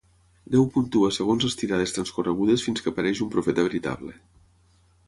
[0.53, 4.19] Déu puntua segons les tirades transcorregudes fins que apareix un profeta veritable.